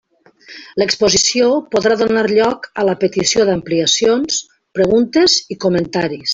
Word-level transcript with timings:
L'exposició 0.81 1.49
podrà 1.75 1.97
donar 1.99 2.23
lloc 2.31 2.67
a 2.83 2.87
la 2.89 2.97
petició 3.05 3.47
d'ampliacions, 3.51 4.43
preguntes 4.81 5.41
i 5.57 5.63
comentaris. 5.67 6.29